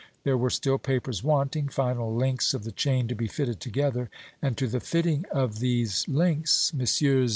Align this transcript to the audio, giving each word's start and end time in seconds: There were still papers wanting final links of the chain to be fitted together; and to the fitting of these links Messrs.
There 0.23 0.35
were 0.35 0.49
still 0.49 0.79
papers 0.79 1.23
wanting 1.23 1.67
final 1.69 2.11
links 2.15 2.55
of 2.55 2.63
the 2.63 2.71
chain 2.71 3.07
to 3.07 3.13
be 3.13 3.27
fitted 3.27 3.59
together; 3.59 4.09
and 4.41 4.57
to 4.57 4.65
the 4.67 4.79
fitting 4.79 5.25
of 5.31 5.59
these 5.59 6.07
links 6.07 6.73
Messrs. 6.73 7.29